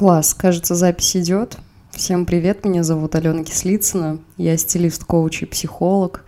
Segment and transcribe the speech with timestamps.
[0.00, 1.58] Класс, кажется, запись идет.
[1.90, 6.24] Всем привет, меня зовут Алена Кислицына, я стилист, коуч и психолог,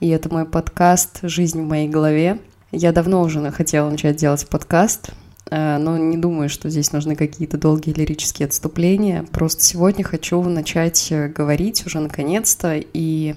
[0.00, 2.40] и это мой подкаст «Жизнь в моей голове».
[2.72, 5.10] Я давно уже хотела начать делать подкаст,
[5.52, 9.24] э, но не думаю, что здесь нужны какие-то долгие лирические отступления.
[9.30, 13.36] Просто сегодня хочу начать э, говорить уже наконец-то и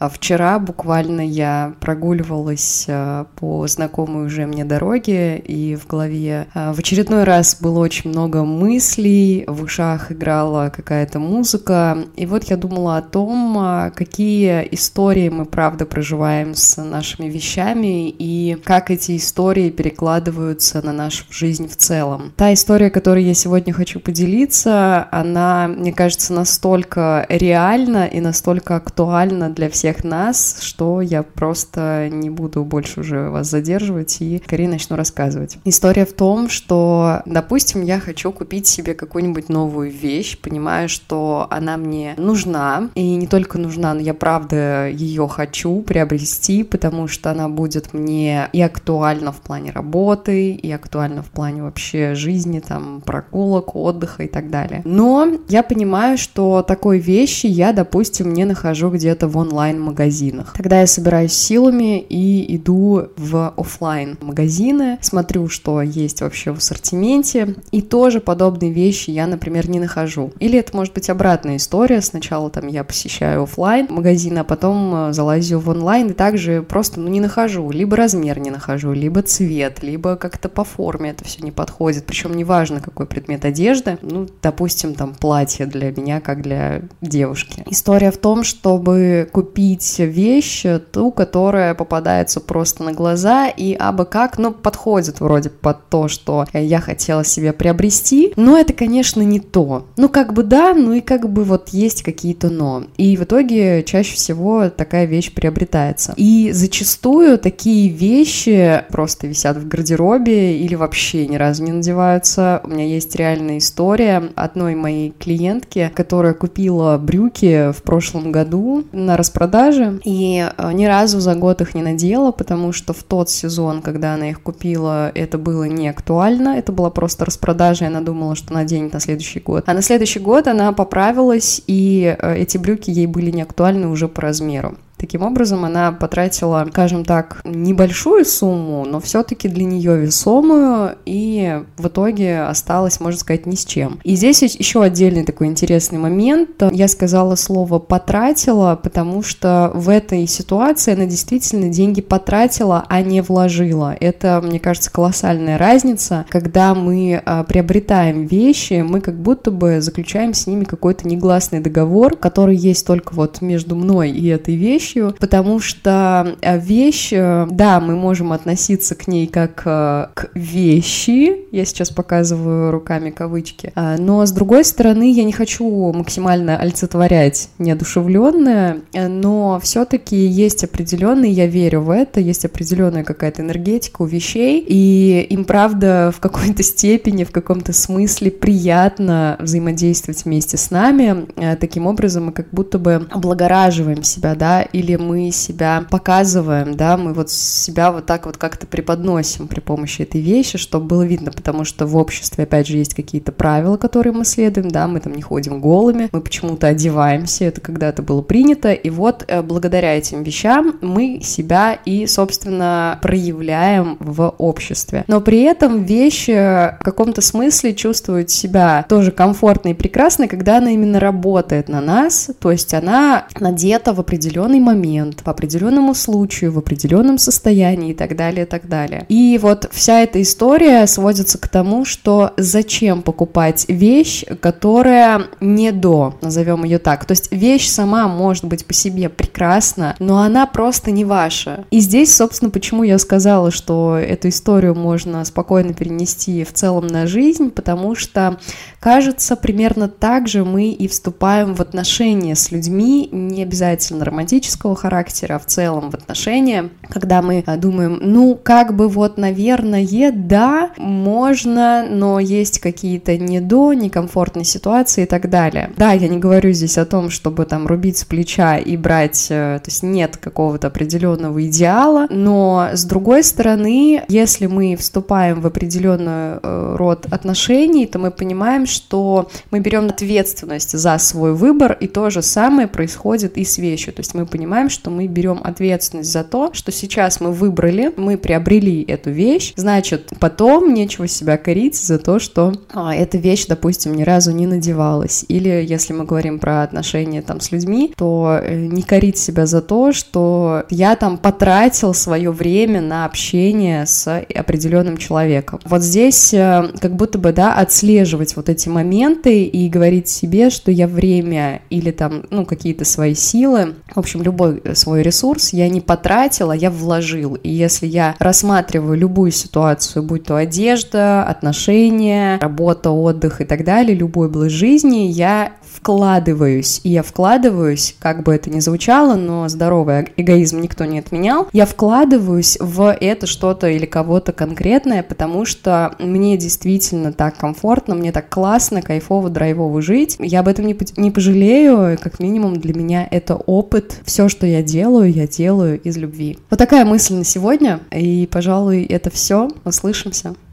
[0.00, 6.78] вчера буквально я прогуливалась э, по знакомой уже мне дороге, и в голове э, в
[6.78, 12.98] очередной раз было очень много мыслей, в ушах играла какая-то музыка, и вот я думала
[12.98, 19.70] о том, э, какие истории мы правда проживаем с нашими вещами, и как эти истории
[19.70, 22.32] перекладываются на нашу жизнь в целом.
[22.36, 29.48] Та история, которой я сегодня хочу поделиться, она, мне кажется, настолько реальна и настолько актуальна
[29.50, 34.68] для всех всех нас, что я просто не буду больше уже вас задерживать и скорее
[34.68, 35.58] начну рассказывать.
[35.64, 41.76] История в том, что, допустим, я хочу купить себе какую-нибудь новую вещь, понимаю, что она
[41.76, 47.48] мне нужна, и не только нужна, но я правда ее хочу приобрести, потому что она
[47.48, 53.76] будет мне и актуальна в плане работы, и актуальна в плане вообще жизни, там, прогулок,
[53.76, 54.82] отдыха и так далее.
[54.84, 60.54] Но я понимаю, что такой вещи я, допустим, не нахожу где-то в онлайн онлайн-магазинах.
[60.56, 67.56] Тогда я собираюсь силами и иду в офлайн магазины, смотрю, что есть вообще в ассортименте,
[67.70, 70.32] и тоже подобные вещи я, например, не нахожу.
[70.40, 72.00] Или это может быть обратная история.
[72.00, 77.00] Сначала там я посещаю офлайн магазин, а потом э, залазю в онлайн и также просто
[77.00, 77.70] ну, не нахожу.
[77.70, 82.06] Либо размер не нахожу, либо цвет, либо как-то по форме это все не подходит.
[82.06, 83.98] Причем неважно, какой предмет одежды.
[84.02, 87.62] Ну, допустим, там платье для меня, как для девушки.
[87.70, 94.04] История в том, чтобы купить купить вещь, ту, которая попадается просто на глаза и абы
[94.04, 99.40] как, ну, подходит вроде под то, что я хотела себе приобрести, но это, конечно, не
[99.40, 99.86] то.
[99.96, 102.84] Ну, как бы да, ну и как бы вот есть какие-то но.
[102.96, 106.14] И в итоге чаще всего такая вещь приобретается.
[106.16, 112.60] И зачастую такие вещи просто висят в гардеробе или вообще ни разу не надеваются.
[112.64, 119.16] У меня есть реальная история одной моей клиентки, которая купила брюки в прошлом году на
[119.16, 123.30] распродаже продажи, и э, ни разу за год их не надела, потому что в тот
[123.30, 128.00] сезон, когда она их купила, это было не актуально, это была просто распродажа, и она
[128.00, 129.64] думала, что наденет на следующий год.
[129.66, 134.08] А на следующий год она поправилась, и э, эти брюки ей были не актуальны уже
[134.08, 134.76] по размеру.
[134.98, 141.88] Таким образом, она потратила, скажем так, небольшую сумму, но все-таки для нее весомую, и в
[141.88, 144.00] итоге осталась, можно сказать, ни с чем.
[144.04, 146.62] И здесь еще отдельный такой интересный момент.
[146.72, 153.20] Я сказала слово «потратила», потому что в этой ситуации она действительно деньги потратила, а не
[153.20, 153.94] вложила.
[154.00, 156.24] Это, мне кажется, колоссальная разница.
[156.30, 162.16] Когда мы а, приобретаем вещи, мы как будто бы заключаем с ними какой-то негласный договор,
[162.16, 167.46] который есть только вот между мной и этой вещью, вещью, потому что э, вещь, э,
[167.50, 173.72] да, мы можем относиться к ней как э, к вещи, я сейчас показываю руками кавычки,
[173.76, 181.46] но с другой стороны я не хочу максимально олицетворять неодушевленное, но все-таки есть определенный, я
[181.46, 187.24] верю в это, есть определенная какая-то энергетика у вещей, и им, правда, в какой-то степени,
[187.24, 191.26] в каком-то смысле приятно взаимодействовать вместе с нами.
[191.56, 197.14] Таким образом мы как будто бы облагораживаем себя, да, или мы себя показываем, да, мы
[197.14, 201.64] вот себя вот так вот как-то преподносим при помощи этой вещи, чтобы было видно, потому
[201.64, 205.22] что в обществе, опять же, есть какие-то правила, которые мы следуем, да, мы там не
[205.22, 210.76] ходим голыми, мы почему-то одеваемся, это когда-то было принято, и вот э, благодаря этим вещам
[210.82, 215.04] мы себя и, собственно, проявляем в обществе.
[215.08, 220.72] Но при этом вещь в каком-то смысле чувствует себя тоже комфортно и прекрасно, когда она
[220.72, 226.58] именно работает на нас, то есть она надета в определенный момент, по определенному случаю, в
[226.58, 229.06] определенном состоянии и так далее, и так далее.
[229.08, 236.14] И вот вся эта история сводится к тому, что зачем покупать вещь, которая не до,
[236.20, 237.04] назовем ее так.
[237.04, 241.64] То есть вещь сама может быть по себе прекрасна, но она просто не ваша.
[241.70, 247.06] И здесь, собственно, почему я сказала, что эту историю можно спокойно перенести в целом на
[247.06, 248.38] жизнь, потому что,
[248.80, 254.76] кажется, примерно так же мы и вступаем в отношения с людьми, не обязательно романтические романтического
[254.76, 259.86] характера, а в целом в отношения, когда мы а, думаем, ну, как бы вот, наверное,
[260.12, 265.70] да, можно, но есть какие-то не до, некомфортные ситуации и так далее.
[265.76, 269.60] Да, я не говорю здесь о том, чтобы там рубить с плеча и брать, э,
[269.62, 276.38] то есть нет какого-то определенного идеала, но с другой стороны, если мы вступаем в определенный
[276.42, 282.10] э, род отношений, то мы понимаем, что мы берем ответственность за свой выбор, и то
[282.10, 283.92] же самое происходит и с вещью.
[283.92, 288.16] То есть мы понимаем, что мы берем ответственность за то, что сейчас мы выбрали, мы
[288.16, 293.94] приобрели эту вещь, значит, потом нечего себя корить за то, что а, эта вещь, допустим,
[293.94, 295.24] ни разу не надевалась.
[295.28, 299.62] Или если мы говорим про отношения там с людьми, то э, не корить себя за
[299.62, 305.60] то, что я там потратил свое время на общение с определенным человеком.
[305.64, 310.70] Вот здесь э, как будто бы, да, отслеживать вот эти моменты и говорить себе, что
[310.70, 315.80] я время или там, ну, какие-то свои силы, в общем, любой свой ресурс я не
[315.80, 317.34] потратила, я вложил.
[317.34, 323.96] И если я рассматриваю любую ситуацию, будь то одежда, отношения, работа, отдых и так далее,
[323.96, 330.08] любой область жизни, я вкладываюсь, и я вкладываюсь, как бы это ни звучало, но здоровый
[330.16, 336.36] эгоизм никто не отменял, я вкладываюсь в это что-то или кого-то конкретное, потому что мне
[336.36, 341.98] действительно так комфортно, мне так классно, кайфово, драйвово жить, я об этом не, не пожалею,
[342.00, 346.38] как минимум для меня это опыт, все, что я делаю, я делаю из любви.
[346.50, 350.36] Вот такая мысль на сегодня, и, пожалуй, это все, услышимся.